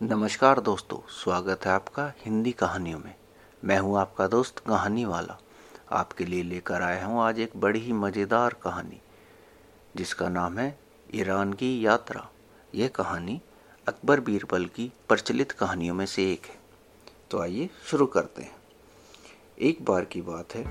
[0.00, 3.14] नमस्कार दोस्तों, स्वागत है आपका हिंदी कहानियों में।
[3.64, 5.36] मैं हूँ आपका दोस्त कहानी वाला।
[5.92, 9.00] आपके लिए लेकर आया हूँ आज एक बड़ी ही मज़ेदार कहानी,
[9.96, 10.78] जिसका नाम है
[11.14, 12.26] ईरान की यात्रा।
[12.74, 13.40] यह कहानी
[13.86, 16.58] अकबर बीरबल की प्रचलित कहानियों में से एक है।
[17.30, 18.56] तो आइए शुरू करते हैं।
[19.60, 20.64] एक बार की बात है,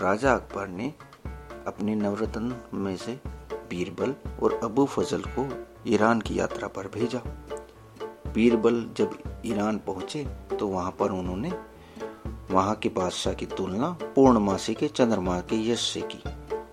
[0.00, 0.92] राजा अकबर ने
[1.66, 3.20] अपने नवरत्न में से
[3.70, 5.48] बीरबल और अबू फजल को
[5.86, 7.22] ईरान की यात्रा पर भेजा।
[8.36, 9.10] बीरबल जब
[9.46, 10.24] ईरान पहुँचे
[10.58, 11.52] तो वहाँ पर उन्होंने
[12.50, 16.20] वहाँ के बादशाह की तुलना पूर्णमासी के चंद्रमा के यश से की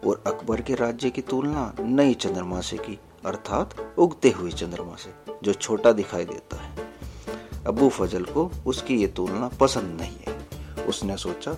[0.08, 5.14] और अकबर के राज्य की तुलना नई चंद्रमा से की, अर्थात उगते हुए चंद्रमा से
[5.44, 6.88] जो छोटा दिखाई देता है।
[7.68, 11.54] अबू फजल को उसकी ये तुलना पसंद नहीं है। उसने सोचा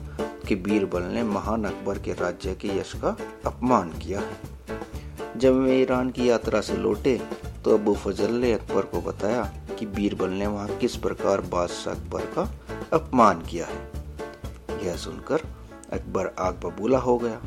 [0.47, 5.81] कि बीरबल ने महान अकबर के राज्य के यश का अपमान किया है। जब वे
[5.81, 7.21] ईरान की यात्रा से लौटे
[7.65, 9.43] तो अबू फजल ने अकबर को बताया
[9.79, 12.49] कि बीरबल ने वहाँ किस प्रकार बादशाह अकबर का
[12.93, 15.41] अपमान किया है। यह सुनकर
[15.93, 17.41] अकबर आग बबूला हो गया।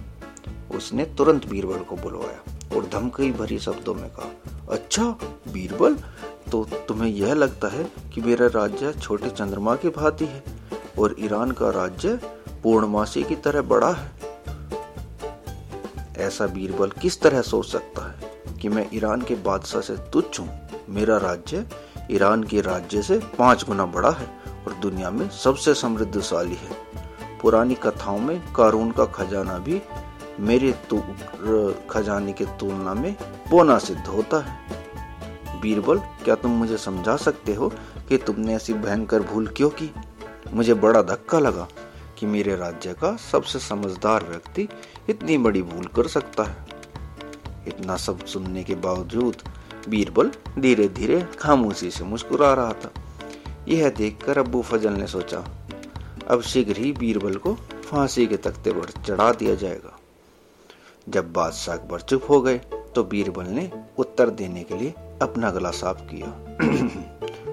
[0.76, 4.30] उसने तुरंत बीरबल को बुलवाया और धमकी भरी शब्दों में कहा
[4.70, 5.04] अच्छा
[5.52, 5.94] बीरबल
[6.52, 10.42] तो तुम्हें यह लगता है कि मेरा राज्य छोटे चंद्रमा की भांति है
[10.98, 12.20] और ईरान का राज्य
[12.62, 14.10] पूर्णमासी की तरह बड़ा है?
[16.18, 20.48] ऐसा बीरबल किस तरह सोच सकता है कि मैं ईरान के बादशाह से तुच्छ हूँ?
[20.88, 21.66] मेरा राज्य
[22.10, 24.26] ईरान के राज्य से पाँच गुना बड़ा है
[24.66, 26.76] और दुनिया में सबसे समृद्धशाली है।
[27.42, 29.82] पुरानी कथाओं में कारून का खजाना भी
[30.40, 30.72] मेरे
[31.90, 33.14] खजाने के तुलना में
[33.50, 34.66] पोना सिद्ध होता है।
[35.60, 37.72] बीरबल, क्या तुम मुझे समझा सकते हो
[38.08, 39.90] कि तुमने ऐसी भयंकर भूल क्यों की?
[40.52, 41.68] मुझे बड़ा धक्का लगा
[42.18, 44.68] कि मेरे राज्य का सबसे समझदार व्यक्ति
[45.08, 46.66] इतनी बड़ी भूल कर सकता है।
[47.68, 49.36] इतना सब सुनने के बावजूद
[49.88, 52.90] बीरबल धीरे धीरे खामोशी से मुस्कुरा रहा था।
[53.68, 55.44] यह देखकर अबू फजल ने सोचा,
[56.28, 59.98] अब शीघ्र ही बीरबल को फांसी के तख्ते पर चढ़ा दिया जाएगा।
[61.08, 62.58] जब बादशाह अकबर चुप हो गए
[62.94, 66.28] तो बीरबल ने उत्तर देने के लिए अपना गला साफ़ किया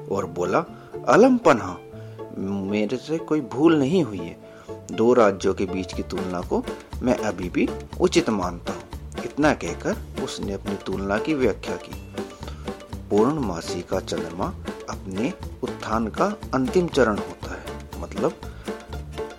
[0.15, 0.59] और बोला,
[1.07, 1.77] अलम पन्हा,
[2.37, 4.37] मेरे से कोई भूल नहीं हुई है।
[4.91, 6.63] दो राज्यों के बीच की तुलना को
[7.01, 7.67] मैं अभी भी
[8.01, 8.81] उचित मानता हूँ।
[9.25, 12.24] इतना कहकर उसने अपनी तुलना की व्याख्या की।
[13.09, 14.45] पूर्णमासी का चंद्रमा
[14.89, 15.33] अपने
[15.63, 18.33] उत्थान का अंतिम चरण होता है। मतलब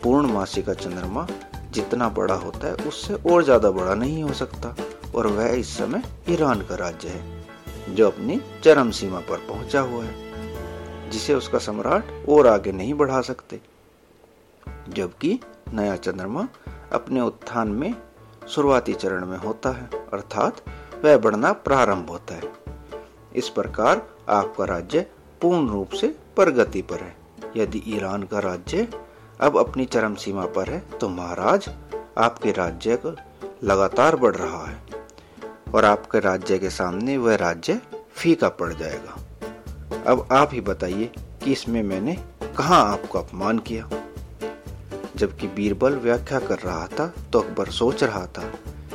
[0.02, 1.26] पूर्णमासी का चंद्रमा
[1.72, 4.74] जितना बड़ा होता है, उससे और ज़्यादा बड़ा नहीं हो सकता,
[5.14, 10.04] और वह इस समय ईरान का राज्य है, जो अपनी चरम सीमा पर पहुँचा हुआ
[10.04, 13.60] है, जिसे उसका सम्राट और आगे नहीं बढ़ा सकते।
[14.88, 15.38] जबकि
[15.74, 16.46] नया चंद्रमा
[16.92, 17.94] अपने उत्थान में
[18.48, 20.64] शुरुआती चरण में होता है, अर्थात
[21.04, 22.65] वह बढ़ना प्रारंभ होता है।
[23.36, 25.00] इस प्रकार आपका राज्य
[25.42, 27.14] पूर्ण रूप से प्रगति पर है।
[27.56, 28.88] यदि ईरान का राज्य
[29.40, 31.68] अब अपनी चरम सीमा पर है तो महाराज,
[32.18, 33.14] आपके राज्य को
[33.64, 34.78] लगातार बढ़ रहा है
[35.74, 37.80] और आपके राज्य के सामने वह राज्य
[38.14, 39.16] फीका पड़ जाएगा।
[40.06, 41.10] अब आप ही बताइए
[41.44, 42.16] कि इसमें मैंने
[42.56, 43.88] कहा आपको अपमान किया?
[45.16, 48.50] जबकि बीरबल व्याख्या कर रहा था तो अकबर सोच रहा था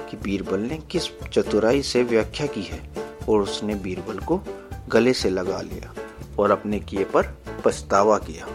[0.10, 4.42] कि बीरबल ने किस चतुराई से व्याख्या की है। और उसने बीरबल को
[4.90, 5.94] गले से लगा लिया
[6.40, 8.48] और अपने किए पर पछतावा किया।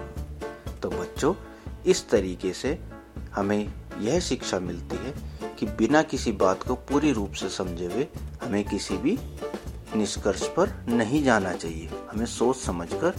[0.82, 1.34] तो बच्चों,
[1.86, 2.78] इस तरीके से
[3.34, 5.14] हमें यह शिक्षा मिलती है
[5.58, 8.08] कि बिना किसी बात को पूरी रूप से समझे हुए
[8.42, 9.18] हमें किसी भी
[9.96, 13.14] निष्कर्ष पर नहीं जाना चाहिए। हमें सोच समझकर,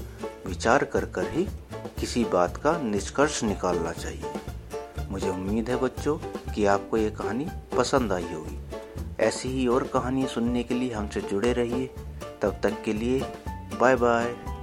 [0.46, 1.44] विचार कर कर ही
[2.00, 4.34] किसी बात का निष्कर्ष निकालना चाहिए।
[5.10, 6.18] मुझे उम्मीद है बच्चों
[6.54, 7.48] कि आपको ये कहानी
[7.78, 8.67] पसंद आई होगी।
[9.20, 11.90] ऐसी ही और कहानी सुनने के लिए हमसे जुड़े रहिए।
[12.42, 13.20] तब तक के लिए
[13.80, 14.57] बाय बाय